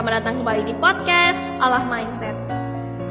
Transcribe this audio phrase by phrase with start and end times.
[0.00, 2.32] Selamat datang kembali di podcast Allah Mindset.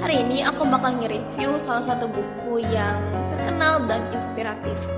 [0.02, 2.98] Hari ini aku bakal nge-review salah satu buku yang
[3.30, 4.90] terkenal dan inspiratif.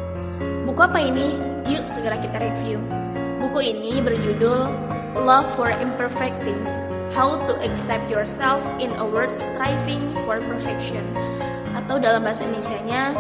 [0.64, 1.36] Buku apa ini?
[1.68, 2.80] Yuk segera kita review.
[3.44, 4.72] Buku ini berjudul
[5.20, 6.72] Love for Imperfect Things
[7.12, 11.04] How to Accept Yourself in a World Striving for Perfection.
[11.76, 13.12] Atau dalam bahasa Indonesia-nya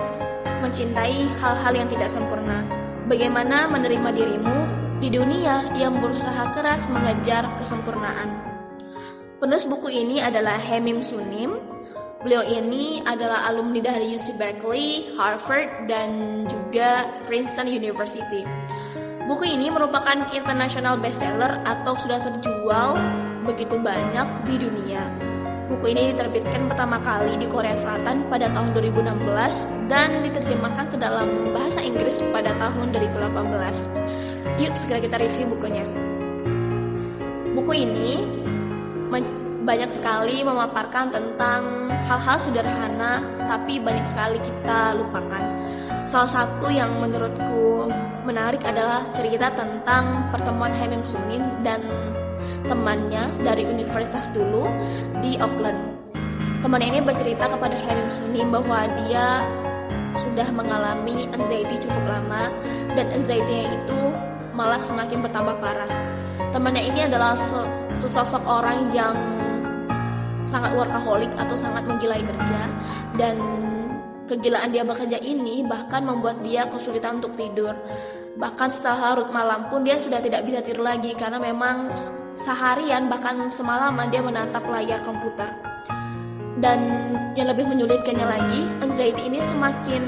[0.64, 2.64] Mencintai hal-hal yang tidak sempurna.
[3.04, 4.58] Bagaimana menerima dirimu
[5.04, 8.51] di dunia yang berusaha keras mengejar kesempurnaan.
[9.42, 11.58] Penulis buku ini adalah Hemim Sunim.
[12.22, 18.46] Beliau ini adalah alumni dari UC Berkeley, Harvard, dan juga Princeton University.
[19.26, 22.94] Buku ini merupakan international bestseller atau sudah terjual
[23.42, 25.10] begitu banyak di dunia.
[25.74, 31.50] Buku ini diterbitkan pertama kali di Korea Selatan pada tahun 2016 dan diterjemahkan ke dalam
[31.50, 33.90] bahasa Inggris pada tahun 2018.
[34.62, 35.90] Yuk segera kita review bukunya.
[37.58, 38.41] Buku ini
[39.62, 45.44] banyak sekali memaparkan tentang hal-hal sederhana tapi banyak sekali kita lupakan.
[46.08, 47.92] Salah satu yang menurutku
[48.26, 51.84] menarik adalah cerita tentang pertemuan Hemim Sunin dan
[52.66, 54.66] temannya dari universitas dulu
[55.20, 56.00] di Auckland.
[56.62, 59.44] Teman ini bercerita kepada Hemim Sunin bahwa dia
[60.16, 62.52] sudah mengalami anxiety cukup lama
[62.94, 64.00] dan anxiety itu
[64.62, 65.90] malah semakin bertambah parah.
[66.54, 67.34] Temannya ini adalah
[67.90, 69.18] sesosok orang yang
[70.46, 72.62] sangat workaholic atau sangat menggilai kerja
[73.18, 73.42] dan
[74.30, 77.74] kegilaan dia bekerja ini bahkan membuat dia kesulitan untuk tidur.
[78.38, 81.90] Bahkan setelah larut malam pun dia sudah tidak bisa tidur lagi karena memang
[82.38, 85.50] seharian bahkan semalaman dia menatap layar komputer.
[86.62, 86.80] Dan
[87.34, 90.06] yang lebih menyulitkannya lagi, anxiety ini semakin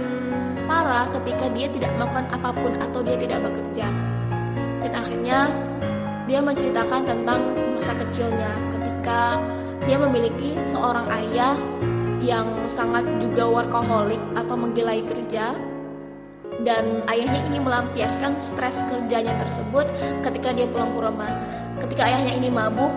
[0.69, 4.12] parah ketika dia tidak melakukan apa pun atau dia tidak bekerja
[4.93, 5.49] akhirnya
[6.29, 7.41] dia menceritakan tentang
[7.75, 9.41] masa kecilnya ketika
[9.83, 11.55] dia memiliki seorang ayah
[12.23, 15.51] yang sangat juga workaholic atau menggilai kerja
[16.63, 19.83] dan ayahnya ini melampiaskan stres kerjanya tersebut
[20.23, 21.33] ketika dia pulang ke rumah.
[21.83, 22.93] Ketika ayahnya ini mabuk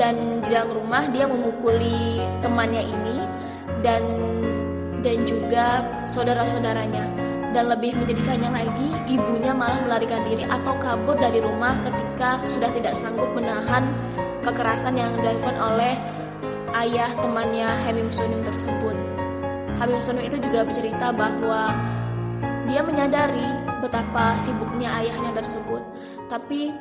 [0.00, 3.16] dan di dalam rumah dia memukuli temannya ini
[3.84, 4.00] dan
[5.04, 7.23] dan juga saudara-saudaranya
[7.54, 12.98] dan lebih menjadikannya lagi ibunya malah melarikan diri atau kabur dari rumah ketika sudah tidak
[12.98, 13.86] sanggup menahan
[14.42, 15.94] kekerasan yang dilakukan oleh
[16.82, 18.96] ayah temannya Hamim Sunim tersebut.
[19.78, 21.70] Hamim Sunim itu juga bercerita bahwa
[22.66, 23.46] dia menyadari
[23.78, 25.82] betapa sibuknya ayahnya tersebut,
[26.26, 26.74] tapi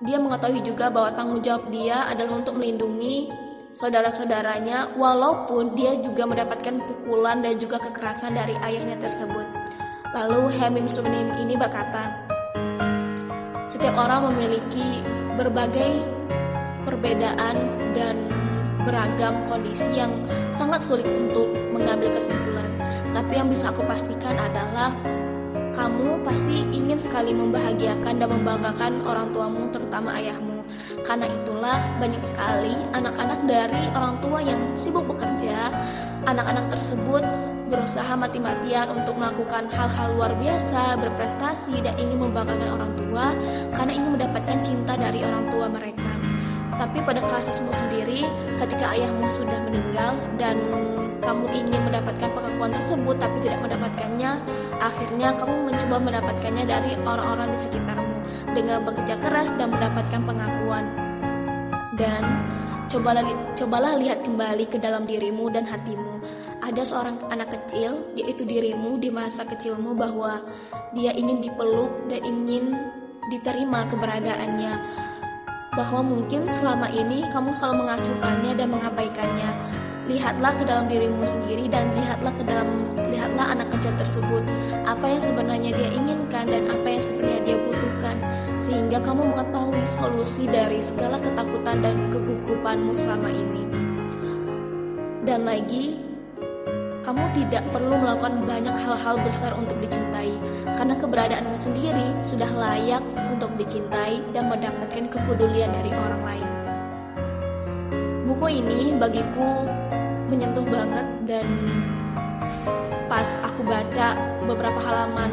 [0.00, 3.28] dia mengetahui juga bahwa tanggung jawab dia adalah untuk melindungi
[3.76, 9.65] saudara-saudaranya walaupun dia juga mendapatkan pukulan dan juga kekerasan dari ayahnya tersebut.
[10.14, 12.12] Lalu Hemim Sunim ini berkata,
[13.66, 15.02] setiap orang memiliki
[15.34, 16.06] berbagai
[16.86, 17.56] perbedaan
[17.96, 18.14] dan
[18.86, 20.14] beragam kondisi yang
[20.54, 22.70] sangat sulit untuk mengambil kesimpulan.
[23.10, 24.94] Tapi yang bisa aku pastikan adalah
[25.74, 30.62] kamu pasti ingin sekali membahagiakan dan membanggakan orang tuamu, terutama ayahmu.
[31.02, 35.68] Karena itulah banyak sekali anak-anak dari orang tua yang sibuk bekerja,
[36.24, 37.22] anak-anak tersebut
[37.66, 43.34] berusaha mati-matian untuk melakukan hal-hal luar biasa, berprestasi, dan ingin membanggakan orang tua
[43.74, 46.12] karena ingin mendapatkan cinta dari orang tua mereka.
[46.76, 48.22] Tapi pada kasusmu sendiri,
[48.54, 50.54] ketika ayahmu sudah meninggal dan
[51.24, 54.32] kamu ingin mendapatkan pengakuan tersebut tapi tidak mendapatkannya,
[54.78, 58.18] akhirnya kamu mencoba mendapatkannya dari orang-orang di sekitarmu
[58.54, 60.84] dengan bekerja keras dan mendapatkan pengakuan.
[61.96, 62.22] Dan
[62.92, 63.24] cobalah
[63.56, 66.16] cobalah lihat kembali ke dalam dirimu dan hatimu
[66.66, 70.42] ada seorang anak kecil, yaitu dirimu di masa kecilmu bahwa
[70.90, 72.74] dia ingin dipeluk dan ingin
[73.30, 74.74] diterima keberadaannya.
[75.78, 79.50] Bahwa mungkin selama ini kamu selalu mengacukannya dan mengabaikannya.
[80.06, 82.68] Lihatlah ke dalam dirimu sendiri dan lihatlah ke dalam
[83.10, 84.42] lihatlah anak kecil tersebut.
[84.86, 88.16] Apa yang sebenarnya dia inginkan dan apa yang sebenarnya dia butuhkan
[88.56, 93.62] sehingga kamu mengetahui solusi dari segala ketakutan dan kegugupanmu selama ini.
[95.26, 96.05] Dan lagi,
[97.06, 100.34] kamu tidak perlu melakukan banyak hal-hal besar untuk dicintai,
[100.74, 102.98] karena keberadaanmu sendiri sudah layak
[103.30, 106.48] untuk dicintai dan mendapatkan kepedulian dari orang lain.
[108.26, 109.70] Buku ini bagiku
[110.26, 111.46] menyentuh banget dan
[113.06, 114.18] pas aku baca
[114.50, 115.30] beberapa halaman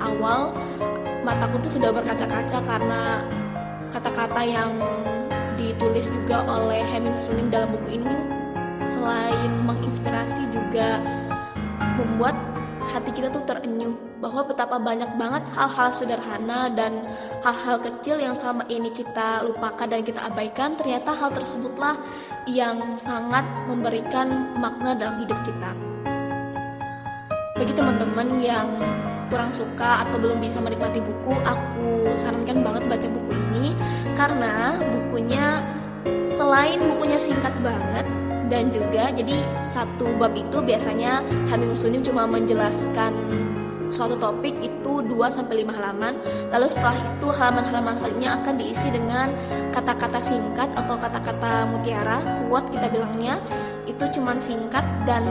[0.00, 0.56] awal,
[1.20, 3.20] mataku tuh sudah berkaca-kaca karena
[3.92, 4.72] kata-kata yang
[5.60, 8.39] ditulis juga oleh Hemim Sunim dalam buku ini
[8.86, 11.00] selain menginspirasi juga
[12.00, 12.36] membuat
[12.90, 16.92] hati kita tuh terenyuh bahwa betapa banyak banget hal-hal sederhana dan
[17.40, 21.96] hal-hal kecil yang selama ini kita lupakan dan kita abaikan ternyata hal tersebutlah
[22.44, 25.72] yang sangat memberikan makna dalam hidup kita.
[27.56, 28.68] Bagi teman-teman yang
[29.30, 33.66] kurang suka atau belum bisa menikmati buku aku sarankan banget baca buku ini
[34.18, 35.62] karena bukunya
[36.26, 37.89] selain bukunya singkat banget
[38.50, 43.14] dan juga jadi satu bab itu biasanya Hamim Sunim cuma menjelaskan
[43.90, 46.14] suatu topik itu 2 sampai 5 halaman.
[46.54, 49.28] Lalu setelah itu halaman-halaman selanjutnya akan diisi dengan
[49.74, 53.42] kata-kata singkat atau kata-kata mutiara, kuat kita bilangnya.
[53.86, 55.26] Itu cuma singkat dan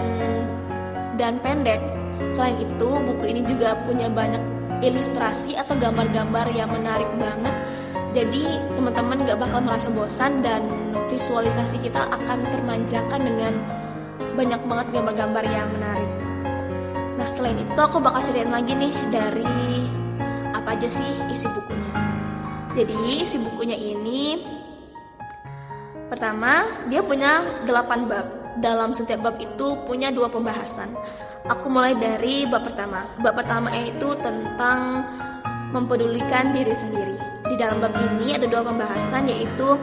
[1.15, 1.79] dan pendek.
[2.27, 4.43] Selain itu, buku ini juga punya banyak
[4.83, 7.55] ilustrasi atau gambar-gambar yang menarik banget.
[8.09, 10.65] Jadi teman-teman gak bakal merasa bosan dan
[11.13, 13.53] visualisasi kita akan termanjakan dengan
[14.33, 16.11] banyak banget gambar-gambar yang menarik.
[17.21, 19.85] Nah selain itu aku bakal ceritain lagi nih dari
[20.55, 21.93] apa aja sih isi bukunya.
[22.73, 24.39] Jadi isi bukunya ini
[26.09, 28.27] pertama dia punya 8 bab.
[28.59, 30.91] Dalam setiap bab itu punya dua pembahasan.
[31.45, 33.05] Aku mulai dari bab pertama.
[33.21, 35.05] Bab pertama yaitu tentang
[35.69, 37.28] mempedulikan diri sendiri.
[37.49, 39.73] Di dalam bab ini ada dua pembahasan yaitu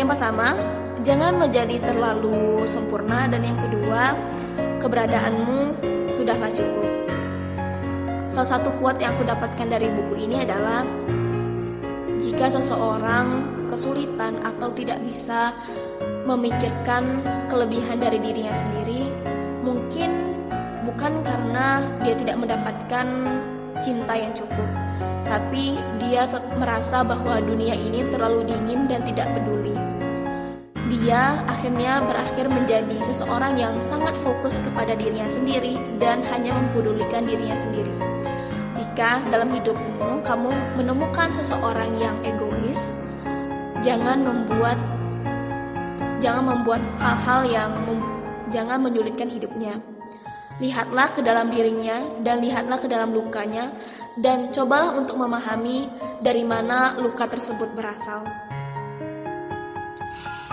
[0.00, 0.56] yang pertama,
[1.04, 4.16] jangan menjadi terlalu sempurna dan yang kedua,
[4.80, 5.76] keberadaanmu
[6.08, 6.88] sudahlah cukup.
[8.24, 10.80] Salah satu kuat yang aku dapatkan dari buku ini adalah
[12.16, 15.52] jika seseorang kesulitan atau tidak bisa
[16.24, 17.20] memikirkan
[17.52, 19.12] kelebihan dari dirinya sendiri,
[19.60, 20.32] mungkin
[20.88, 23.06] bukan karena dia tidak mendapatkan
[23.84, 24.70] cinta yang cukup,
[25.32, 26.28] tapi dia
[26.60, 29.72] merasa bahwa dunia ini terlalu dingin dan tidak peduli
[30.92, 37.56] dia akhirnya berakhir menjadi seseorang yang sangat fokus kepada dirinya sendiri dan hanya mempedulikan dirinya
[37.56, 37.90] sendiri.
[38.76, 42.92] Jika dalam hidupmu kamu menemukan seseorang yang egois,
[43.82, 44.76] jangan membuat
[46.20, 47.98] jangan membuat hal-hal yang mem,
[48.52, 49.80] jangan menyulitkan hidupnya.
[50.60, 53.74] Lihatlah ke dalam dirinya dan lihatlah ke dalam lukanya
[54.16, 55.88] dan cobalah untuk memahami
[56.20, 58.24] dari mana luka tersebut berasal.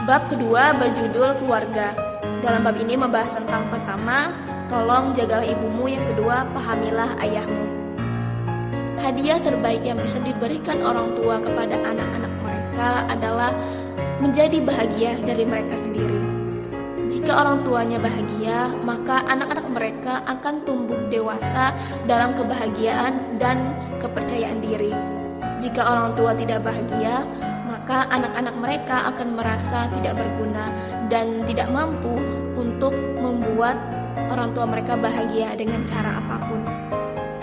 [0.07, 1.91] Bab kedua berjudul keluarga.
[2.39, 4.31] Dalam bab ini membahas tentang pertama,
[4.71, 7.67] tolong jagalah ibumu, yang kedua, pahamilah ayahmu.
[8.99, 13.51] Hadiah terbaik yang bisa diberikan orang tua kepada anak-anak mereka adalah
[14.23, 16.38] menjadi bahagia dari mereka sendiri.
[17.29, 21.77] Jika orang tuanya bahagia, maka anak-anak mereka akan tumbuh dewasa
[22.09, 23.69] dalam kebahagiaan dan
[24.01, 24.89] kepercayaan diri.
[25.61, 27.21] Jika orang tua tidak bahagia,
[27.69, 30.73] maka anak-anak mereka akan merasa tidak berguna
[31.05, 32.17] dan tidak mampu
[32.57, 33.77] untuk membuat
[34.33, 36.65] orang tua mereka bahagia dengan cara apa pun.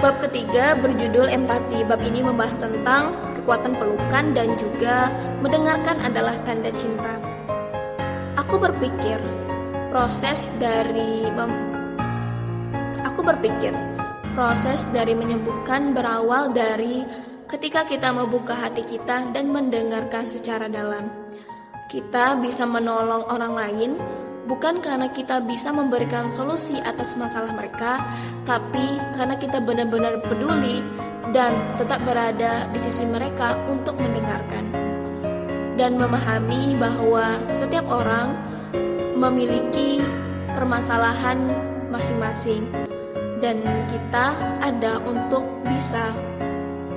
[0.03, 1.87] Bab ketiga berjudul empati.
[1.87, 5.15] Bab ini membahas tentang kekuatan pelukan dan juga
[5.47, 7.23] mendengarkan adalah tanda cinta.
[8.35, 9.46] Aku berpikir
[9.97, 11.25] proses dari
[13.01, 13.73] aku berpikir
[14.37, 17.01] proses dari menyembuhkan berawal dari
[17.49, 21.09] ketika kita membuka hati kita dan mendengarkan secara dalam.
[21.89, 23.91] Kita bisa menolong orang lain
[24.45, 27.97] bukan karena kita bisa memberikan solusi atas masalah mereka,
[28.45, 30.85] tapi karena kita benar-benar peduli
[31.33, 34.77] dan tetap berada di sisi mereka untuk mendengarkan
[35.81, 38.56] dan memahami bahwa setiap orang
[39.17, 40.05] memiliki
[40.53, 41.41] permasalahan
[41.89, 42.69] masing-masing
[43.41, 46.13] dan kita ada untuk bisa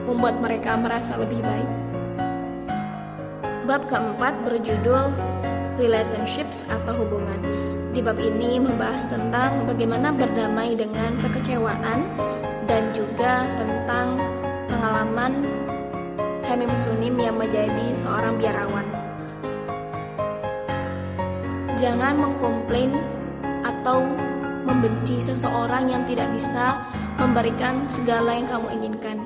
[0.03, 1.71] membuat mereka merasa lebih baik.
[3.63, 5.15] Bab keempat berjudul
[5.79, 7.39] Relationships atau hubungan.
[7.95, 12.03] Di bab ini membahas tentang bagaimana berdamai dengan kekecewaan
[12.67, 14.19] dan juga tentang
[14.67, 15.39] pengalaman
[16.43, 18.98] Hamim Sunim yang menjadi seorang biarawan.
[21.79, 22.91] Jangan mengkomplain
[23.63, 24.03] atau
[24.67, 26.75] membenci seseorang yang tidak bisa
[27.15, 29.17] memberikan segala yang kamu inginkan.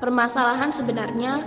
[0.00, 1.44] Permasalahan sebenarnya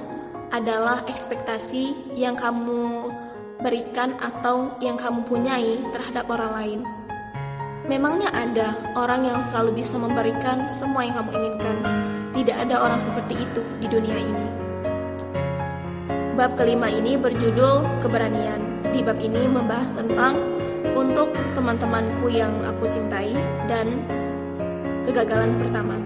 [0.54, 3.10] adalah ekspektasi yang kamu
[3.58, 6.80] berikan atau yang kamu punyai terhadap orang lain.
[7.90, 11.76] Memangnya ada orang yang selalu bisa memberikan semua yang kamu inginkan.
[12.38, 14.48] Tidak ada orang seperti itu di dunia ini.
[16.38, 18.75] Bab kelima ini berjudul keberanian.
[18.96, 20.40] Di bab ini membahas tentang
[20.96, 23.36] untuk teman-temanku yang aku cintai
[23.68, 23.92] dan
[25.04, 26.00] kegagalan pertama.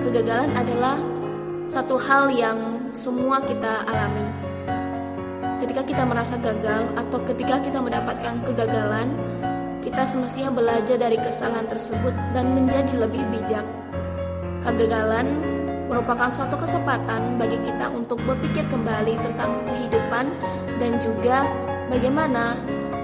[0.00, 0.96] Kegagalan adalah
[1.68, 2.56] satu hal yang
[2.96, 4.24] semua kita alami.
[5.60, 9.12] Ketika kita merasa gagal atau ketika kita mendapatkan kegagalan,
[9.84, 13.68] kita semestinya belajar dari kesalahan tersebut dan menjadi lebih bijak.
[14.64, 15.28] Kegagalan
[15.92, 20.24] merupakan suatu kesempatan bagi kita untuk berpikir kembali tentang kehidupan
[20.80, 22.56] dan juga bagaimana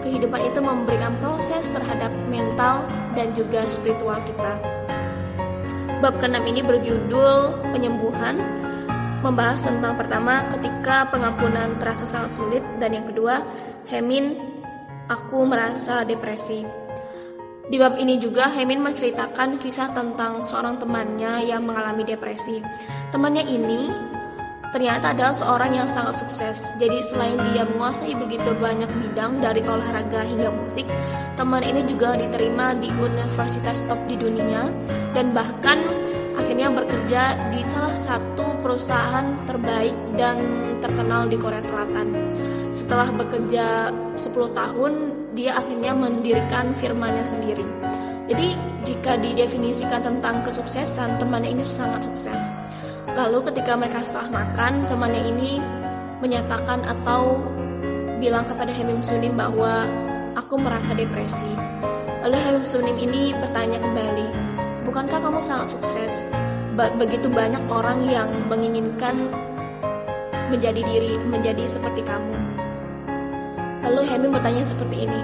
[0.05, 2.85] kehidupan itu memberikan proses terhadap mental
[3.17, 4.61] dan juga spiritual kita.
[6.05, 8.37] Bab keenam ini berjudul penyembuhan,
[9.25, 13.41] membahas tentang pertama ketika pengampunan terasa sangat sulit dan yang kedua
[13.89, 14.37] Hemin
[15.09, 16.85] aku merasa depresi.
[17.65, 22.61] Di bab ini juga Hemin menceritakan kisah tentang seorang temannya yang mengalami depresi.
[23.09, 23.89] Temannya ini
[24.75, 26.67] ternyata adalah seorang yang sangat sukses.
[26.83, 30.83] Jadi selain dia menguasai begitu banyak bidang dari olahraga hingga musik,
[31.39, 34.67] teman ini juga diterima di universitas top di dunia
[35.15, 35.79] dan bahkan
[36.35, 40.43] akhirnya bekerja di salah satu perusahaan terbaik dan
[40.83, 42.11] terkenal di Korea Selatan.
[42.75, 44.93] Setelah bekerja 10 tahun,
[45.39, 47.63] dia akhirnya mendirikan firmanya sendiri.
[48.27, 52.51] Jadi jika didefinisikan tentang kesuksesan, temannya ini sangat sukses.
[53.13, 55.61] Lalu ketika mereka setelah makan, temannya ini
[56.25, 57.37] menyatakan atau
[58.17, 59.85] bilang kepada Hemim Sunim bahwa
[60.33, 61.53] aku merasa depresi.
[62.25, 64.29] Lalu Hemim Sunim ini bertanya kembali,
[64.89, 66.25] bukankah kamu sangat sukses?
[66.75, 69.29] Begitu banyak orang yang menginginkan
[70.49, 72.35] menjadi diri, menjadi seperti kamu.
[73.85, 75.23] Lalu Hemi bertanya seperti ini,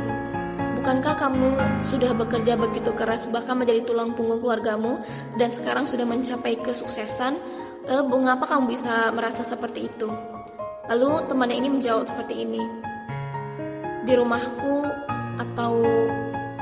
[0.81, 4.97] Bukankah kamu sudah bekerja begitu keras bahkan menjadi tulang punggung keluargamu
[5.37, 7.37] dan sekarang sudah mencapai kesuksesan?
[7.91, 10.07] Lalu mengapa kamu bisa merasa seperti itu?
[10.87, 12.63] Lalu temannya ini menjawab seperti ini.
[14.07, 14.87] Di rumahku
[15.43, 15.83] atau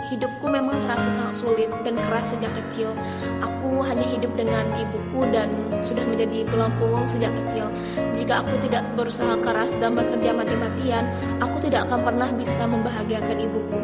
[0.08, 2.96] hidupku memang terasa sangat sulit dan keras sejak kecil.
[3.44, 5.52] Aku hanya hidup dengan ibuku dan
[5.84, 7.68] sudah menjadi tulang punggung sejak kecil.
[8.16, 11.04] Jika aku tidak berusaha keras dan bekerja mati-matian,
[11.44, 13.80] aku tidak akan pernah bisa membahagiakan ibuku.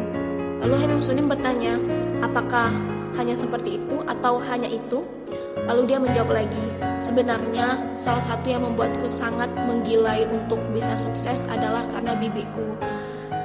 [0.65, 1.77] Lalu Hanum Sunim bertanya,
[2.25, 2.73] apakah
[3.21, 5.05] hanya seperti itu atau hanya itu?
[5.69, 6.65] Lalu dia menjawab lagi,
[7.05, 12.73] sebenarnya salah satu yang membuatku sangat menggilai untuk bisa sukses adalah karena bibiku.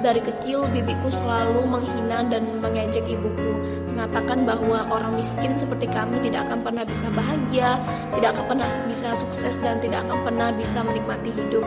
[0.01, 3.53] Dari kecil, bibiku selalu menghina dan mengejek ibuku,
[3.93, 7.77] mengatakan bahwa orang miskin seperti kami tidak akan pernah bisa bahagia,
[8.17, 11.61] tidak akan pernah bisa sukses, dan tidak akan pernah bisa menikmati hidup.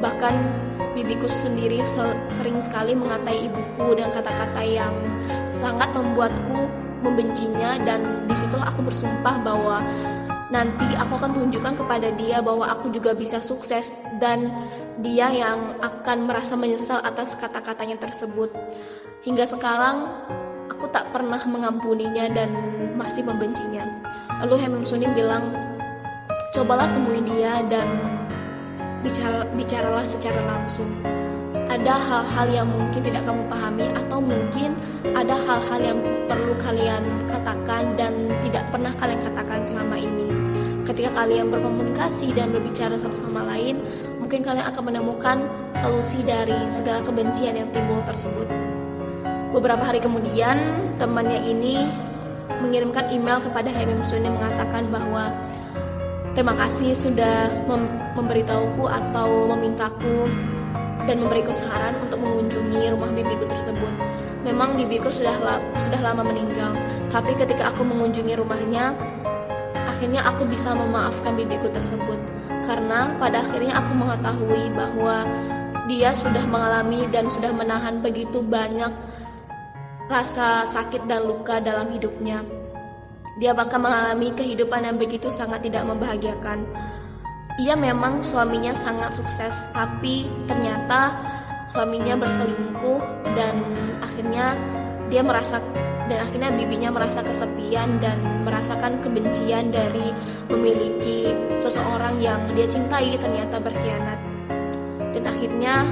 [0.00, 0.34] Bahkan
[0.96, 1.84] bibiku sendiri
[2.32, 4.96] sering sekali mengatai ibuku dan kata-kata yang
[5.52, 9.84] sangat membuatku membencinya dan di situlah aku bersumpah bahwa
[10.48, 14.48] nanti aku akan tunjukkan kepada dia bahwa aku juga bisa sukses dan
[14.98, 18.48] dia yang akan merasa menyesal atas kata-katanya tersebut.
[19.28, 20.08] Hingga sekarang
[20.72, 22.48] aku tak pernah mengampuninya dan
[22.96, 23.84] masih membencinya.
[24.40, 25.52] Lalu Hemim Sunim bilang,
[26.54, 27.86] cobalah temui dia dan
[29.04, 30.90] bicara, bicaralah secara langsung.
[31.68, 34.72] Ada hal-hal yang mungkin tidak kamu pahami atau mungkin
[35.12, 40.37] ada hal-hal yang perlu kalian katakan dan tidak pernah kalian katakan selama ini.
[40.88, 43.76] Ketika kalian berkomunikasi dan berbicara satu sama lain,
[44.16, 45.36] mungkin kalian akan menemukan
[45.76, 48.48] solusi dari segala kebencian yang timbul tersebut.
[49.52, 50.56] Beberapa hari kemudian,
[50.96, 51.84] temannya ini
[52.64, 55.28] mengirimkan email kepada Haimim Sun yang mengatakan bahwa
[56.32, 57.84] terima kasih sudah mem
[58.16, 60.24] memberitahuku atau memintaku
[61.04, 63.92] dan memberiku saran untuk mengunjungi rumah bibiku tersebut.
[64.40, 66.72] Memang bibiku sudah la sudah lama meninggal,
[67.12, 68.96] tapi ketika aku mengunjungi rumahnya,
[69.98, 72.22] akhirnya aku bisa memaafkan bibiku tersebut
[72.62, 75.26] karena pada akhirnya aku mengetahui bahwa
[75.90, 78.94] dia sudah mengalami dan sudah menahan begitu banyak
[80.06, 82.46] rasa sakit dan luka dalam hidupnya.
[83.42, 86.62] Dia bahkan mengalami kehidupan yang begitu sangat tidak membahagiakan.
[87.58, 91.10] Ia memang suaminya sangat sukses, tapi ternyata
[91.66, 93.02] suaminya berselingkuh
[93.34, 93.58] dan
[93.98, 94.54] akhirnya
[95.08, 95.60] dia merasa
[96.08, 98.16] dan akhirnya bibinya merasa kesepian dan
[98.48, 100.08] merasakan kebencian dari
[100.48, 101.28] memiliki
[101.60, 104.16] seseorang yang dia cintai ternyata berkhianat.
[105.12, 105.84] Dan akhirnya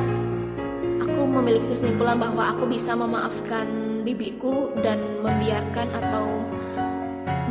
[1.05, 3.69] aku memiliki kesimpulan bahwa aku bisa memaafkan
[4.09, 6.25] bibiku dan membiarkan atau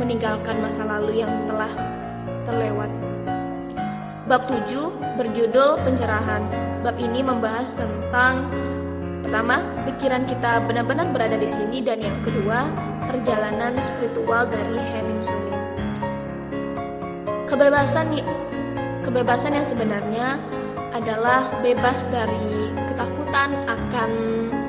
[0.02, 1.70] meninggalkan masa lalu yang telah
[2.42, 2.90] terlewat.
[4.26, 4.66] Bab 7
[5.22, 6.50] berjudul pencerahan.
[6.82, 8.50] Bab ini membahas tentang
[9.26, 9.58] Pertama,
[9.90, 12.70] pikiran kita benar-benar berada di sini dan yang kedua,
[13.10, 14.78] perjalanan spiritual dari
[15.18, 15.60] Sunim.
[17.50, 18.22] Kebebasan
[19.02, 20.38] kebebasan yang sebenarnya
[20.94, 24.10] adalah bebas dari ketakutan akan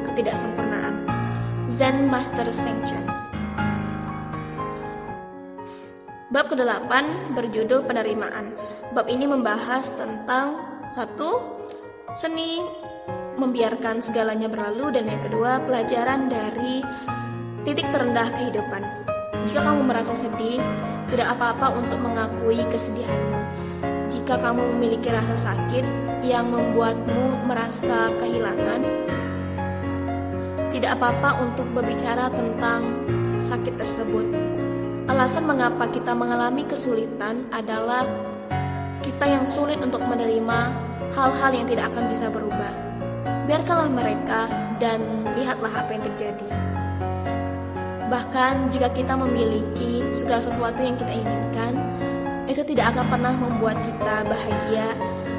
[0.10, 1.06] ketidaksempurnaan.
[1.70, 3.06] Zen Master Seng Chen.
[6.34, 6.92] Bab ke-8
[7.38, 8.58] berjudul penerimaan.
[8.90, 10.58] Bab ini membahas tentang
[10.90, 11.62] satu
[12.18, 12.87] seni
[13.38, 16.82] membiarkan segalanya berlalu dan yang kedua pelajaran dari
[17.62, 18.82] titik terendah kehidupan.
[19.46, 20.60] Jika kamu merasa sedih,
[21.14, 23.40] tidak apa-apa untuk mengakui kesedihanmu.
[24.12, 25.86] Jika kamu memiliki rasa sakit
[26.26, 28.82] yang membuatmu merasa kehilangan,
[30.74, 32.82] tidak apa-apa untuk berbicara tentang
[33.40, 34.26] sakit tersebut.
[35.08, 38.04] Alasan mengapa kita mengalami kesulitan adalah
[39.00, 40.60] kita yang sulit untuk menerima
[41.16, 42.87] hal-hal yang tidak akan bisa berubah.
[43.48, 45.00] Biarkanlah mereka dan
[45.40, 46.50] lihatlah apa yang terjadi.
[48.12, 51.74] Bahkan jika kita memiliki segala sesuatu yang kita inginkan,
[52.52, 54.88] itu tidak akan pernah membuat kita bahagia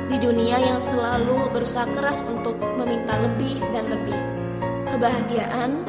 [0.09, 4.21] di dunia yang selalu berusaha keras untuk meminta lebih dan lebih.
[4.89, 5.85] Kebahagiaan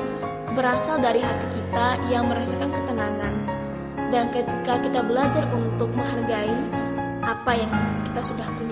[0.60, 3.36] berasal dari hati kita yang merasakan ketenangan.
[4.12, 6.60] Dan ketika kita belajar untuk menghargai
[7.24, 7.72] apa yang
[8.04, 8.69] kita sudah punya.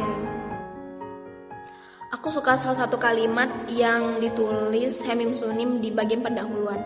[2.17, 6.81] Aku suka salah satu kalimat yang ditulis Hemim Sunim di bagian pendahuluan.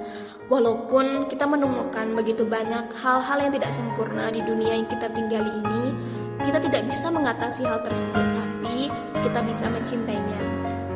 [0.51, 5.95] Walaupun kita menemukan begitu banyak hal-hal yang tidak sempurna di dunia yang kita tinggali ini,
[6.43, 8.91] kita tidak bisa mengatasi hal tersebut, tapi
[9.23, 10.41] kita bisa mencintainya.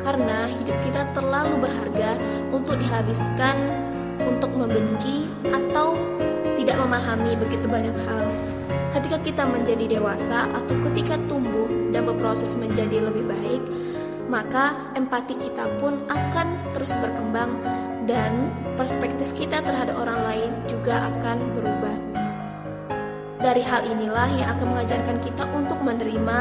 [0.04, 2.20] Karena hidup kita terlalu berharga
[2.52, 3.56] untuk dihabiskan
[4.20, 5.96] untuk membenci atau
[6.60, 8.28] tidak memahami begitu banyak hal.
[8.92, 13.85] Ketika kita menjadi dewasa atau ketika tumbuh dan berproses menjadi lebih baik,
[14.26, 17.58] maka empati kita pun akan terus berkembang
[18.06, 21.96] dan perspektif kita terhadap orang lain juga akan berubah.
[23.36, 26.38] Dari hal inilah yang akan mengajarkan kita untuk menerima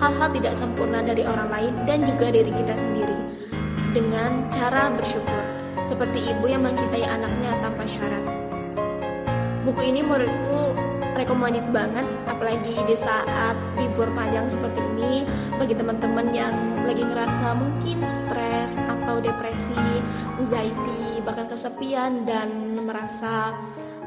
[0.00, 3.20] hal-hal tidak sempurna dari orang lain dan juga diri kita sendiri
[3.94, 5.42] dengan cara bersyukur
[5.86, 8.24] seperti ibu yang mencintai anaknya tanpa syarat.
[9.62, 10.74] Buku ini menurutku
[11.18, 15.26] recommended banget apalagi di saat libur panjang seperti ini
[15.58, 16.54] bagi teman-teman yang
[16.88, 19.76] lagi ngerasa mungkin stres atau depresi,
[20.40, 22.48] anxiety, bahkan kesepian dan
[22.80, 23.52] merasa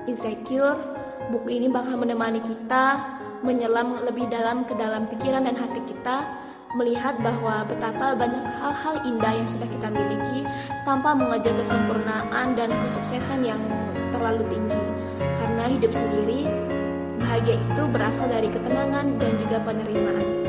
[0.10, 0.82] insecure,
[1.30, 2.98] buku ini bakal menemani kita
[3.46, 6.26] menyelam lebih dalam ke dalam pikiran dan hati kita
[6.74, 10.41] melihat bahwa betapa banyak hal-hal indah yang sudah kita miliki
[10.82, 13.62] tanpa mengejar kesempurnaan dan kesuksesan yang
[14.10, 14.86] terlalu tinggi.
[15.38, 16.50] Karena hidup sendiri,
[17.22, 20.40] bahagia itu berasal dari ketenangan dan juga penerimaan.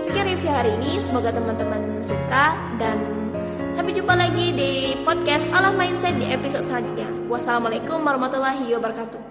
[0.00, 2.96] Sekian review hari ini, semoga teman-teman suka dan
[3.68, 7.04] sampai jumpa lagi di podcast Allah Mindset di episode selanjutnya.
[7.28, 9.29] Wassalamualaikum warahmatullahi wabarakatuh.